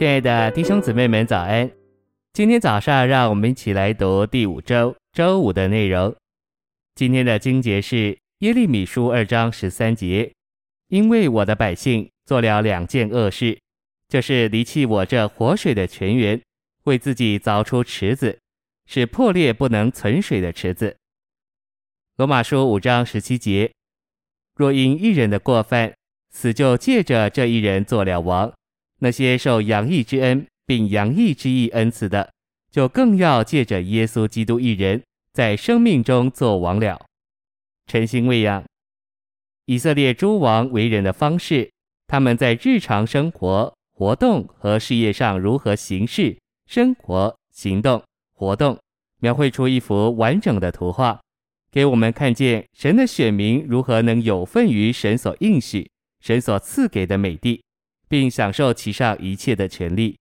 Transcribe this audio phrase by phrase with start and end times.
[0.00, 1.70] 亲爱的弟兄姊妹们，早安！
[2.32, 6.16] 今天早上，让我们一起来读第五周周五的内容。
[6.94, 10.32] 今天的经节是耶利米书二章十三节
[10.88, 13.60] ：“因为我的百姓做了两件恶事，
[14.08, 16.40] 就是离弃我这活水的泉源，
[16.84, 18.38] 为自己凿出池子，
[18.86, 20.96] 是破裂不能存水的池子。”
[22.16, 23.70] 罗马书五章十七节
[24.56, 25.92] ：“若因一人的过犯，
[26.30, 28.50] 死就借着这一人做了王。”
[29.00, 32.30] 那些受养义之恩并养义之义恩赐的，
[32.70, 37.04] 就更要借着耶稣基督一人，在生命中做王了。
[37.86, 38.64] 诚心喂养，
[39.64, 41.70] 以色列诸王为人的方式，
[42.06, 48.02] 他们在日常生活、活动和事业上如何行事、生活、行动、
[48.34, 48.78] 活动，
[49.20, 51.20] 描绘出一幅完整的图画，
[51.72, 57.62] 给我们看见神的选民如何能有份于神所应许、神所赐给的美地。
[58.10, 60.18] 并享受其上一切的权利，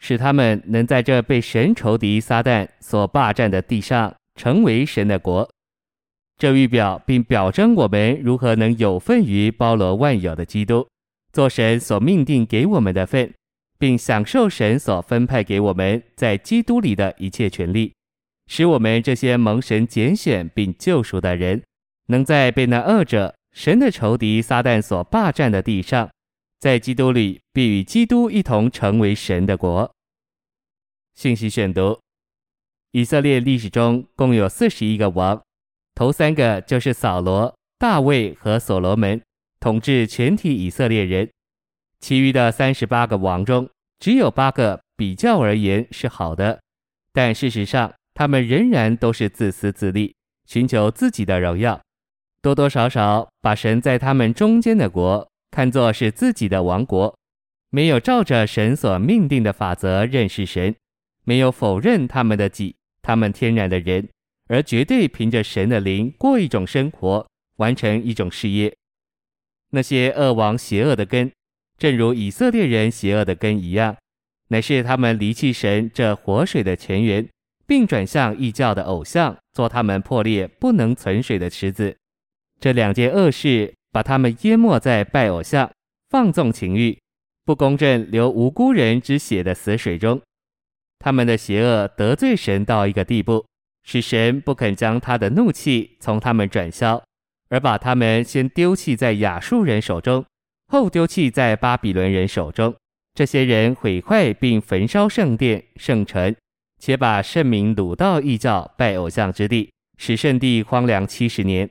[0.00, 5.48] 使他们能在这被神仇敌撒旦所霸占的地上成为神的国。
[6.36, 10.88] 这预表并表征我们如何能有份于包罗万有的基督，
[11.32, 13.32] 做神所命定给我们的份，
[13.78, 17.92] 并享受神所分派给我们在基督里的一切权利，
[18.48, 21.62] 使我们这些蒙神拣选并救赎的人，
[22.08, 26.10] 能在被那恶者神的仇敌撒旦所霸占的地上。
[26.60, 29.90] 在基督里，必与基督一同成为神的国。
[31.14, 31.98] 信息选读：
[32.90, 35.42] 以色列历史中共有四十一个王，
[35.94, 39.22] 头三个就是扫罗、大卫和所罗门，
[39.58, 41.30] 统治全体以色列人。
[41.98, 43.66] 其余的三十八个王中，
[43.98, 46.60] 只有八个比较而言是好的，
[47.14, 51.80] 但事实上，他们仍然都是自私自利，寻求自己的荣耀，
[52.42, 55.29] 多多少少把神在他们中间的国。
[55.50, 57.18] 看作是自己的王国，
[57.70, 60.74] 没有照着神所命定的法则认识神，
[61.24, 64.08] 没有否认他们的己，他们天然的人，
[64.48, 68.72] 而绝对凭着神的灵过一种生活，完成一种事业。
[69.70, 71.32] 那些恶王邪恶的根，
[71.76, 73.96] 正如以色列人邪恶的根一样，
[74.48, 77.28] 乃是他们离弃神这活水的泉源，
[77.66, 81.96] 并转向异教的偶像，做他们破裂不能存水的池子。
[82.60, 83.74] 这两件恶事。
[83.92, 85.70] 把他们淹没在拜偶像、
[86.08, 86.98] 放纵情欲、
[87.44, 90.20] 不公正流无辜人之血的死水中。
[90.98, 93.44] 他们的邪恶得罪神到一个地步，
[93.84, 97.02] 使神不肯将他的怒气从他们转消，
[97.48, 100.24] 而把他们先丢弃在亚述人手中，
[100.68, 102.74] 后丢弃在巴比伦人手中。
[103.14, 106.36] 这些人毁坏并焚烧圣殿、圣城，
[106.78, 111.68] 且把圣民掳到异教拜偶像之地，使圣地荒凉七十年。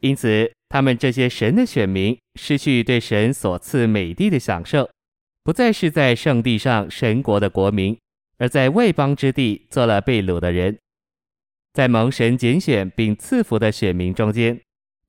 [0.00, 4.88] 因此，他们这些神的选民失去对神所赐美地的享受，
[5.44, 7.94] 不再是在圣地上神国的国民，
[8.38, 10.78] 而在外邦之地做了被掳的人。
[11.74, 14.58] 在蒙神拣选并赐福的选民中间，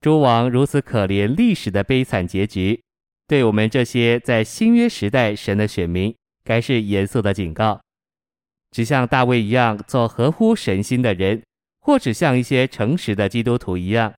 [0.02, 2.82] 诸王如此可怜历史的悲惨结局，
[3.26, 6.14] 对我们这些在新约时代神的选民，
[6.44, 7.80] 该是严肃的警告。
[8.72, 11.42] 只像大卫一样做合乎神心的人，
[11.80, 14.14] 或只像一些诚实的基督徒一样。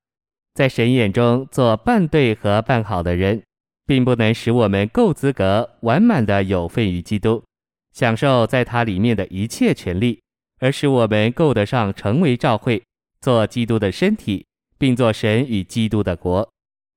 [0.56, 3.44] 在神眼中做半对和半好的人，
[3.86, 7.44] 并不能使我们够资格完满的有份于基督，
[7.92, 10.22] 享受在他里面的一切权利，
[10.60, 12.82] 而使我们够得上成为教会，
[13.20, 14.46] 做基督的身体，
[14.78, 16.50] 并做神与基督的国。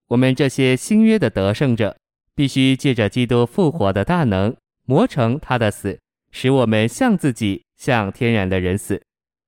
[0.06, 1.96] 我们这些新约的得胜者，
[2.36, 4.54] 必须借着基督复活的大能，
[4.86, 5.98] 磨成他的死，
[6.30, 9.02] 使我们向自己，向天然的人死，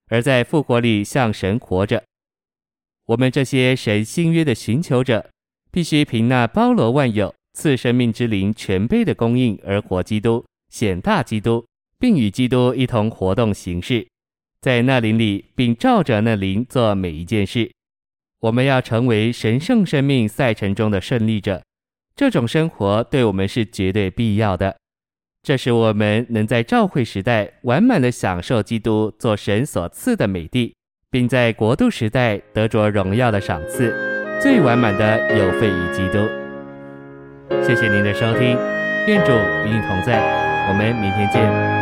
[0.08, 2.02] 而在复活里向神活着。
[3.10, 5.28] 我们这些神新约的寻求者，
[5.72, 11.66] 必须凭那包罗万有、赐生命之灵全备的供应而活基督，显大基督，
[11.98, 14.06] 并与基督一同活动行事，
[14.60, 17.72] 在那灵里，并照着那灵做每一件事。
[18.42, 21.64] 我们要成为神圣生命赛程中的胜利者，
[22.14, 24.76] 这种生活对我们是绝对必要的。
[25.42, 30.76] 这使我们能在召会时代完满的享受基督做神所赐的美地。
[31.10, 33.92] 并在国度时代得着荣耀的赏赐，
[34.40, 36.18] 最完满的有费与基督。
[37.66, 38.56] 谢谢您的收听，
[39.08, 40.22] 愿主与你同在，
[40.68, 41.79] 我们明天见。